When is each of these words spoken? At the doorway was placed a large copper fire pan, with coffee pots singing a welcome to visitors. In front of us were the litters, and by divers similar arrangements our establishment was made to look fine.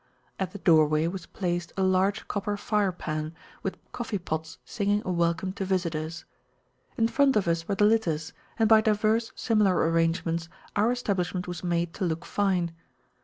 At 0.39 0.49
the 0.49 0.57
doorway 0.57 1.05
was 1.05 1.27
placed 1.27 1.73
a 1.77 1.83
large 1.83 2.27
copper 2.27 2.57
fire 2.57 2.91
pan, 2.91 3.35
with 3.61 3.77
coffee 3.91 4.17
pots 4.17 4.57
singing 4.65 5.03
a 5.05 5.11
welcome 5.11 5.53
to 5.53 5.63
visitors. 5.63 6.25
In 6.97 7.07
front 7.07 7.35
of 7.35 7.47
us 7.47 7.67
were 7.67 7.75
the 7.75 7.85
litters, 7.85 8.33
and 8.57 8.67
by 8.67 8.81
divers 8.81 9.31
similar 9.35 9.75
arrangements 9.91 10.49
our 10.75 10.91
establishment 10.91 11.47
was 11.47 11.63
made 11.63 11.93
to 11.93 12.03
look 12.05 12.25
fine. 12.25 12.71